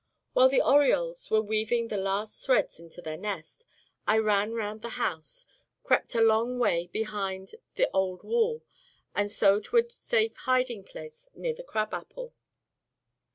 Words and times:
While 0.33 0.49
the 0.49 0.63
orioles 0.67 1.29
were 1.29 1.43
weaving 1.43 1.89
the 1.89 1.97
last 1.97 2.43
threads 2.43 2.79
into 2.79 3.03
their 3.03 3.17
nest, 3.19 3.67
I 4.07 4.17
ran 4.17 4.51
round 4.55 4.81
the 4.81 4.89
house, 4.97 5.45
crept 5.83 6.15
a 6.15 6.21
long 6.21 6.57
way 6.57 6.87
behind 6.87 7.53
the 7.75 7.87
old 7.93 8.23
wall, 8.23 8.63
and 9.13 9.29
so 9.29 9.59
to 9.59 9.77
a 9.77 9.87
safe 9.91 10.35
hiding 10.37 10.83
place 10.85 11.29
near 11.35 11.53
the 11.53 11.61
crab 11.63 11.93
apple. 11.93 12.33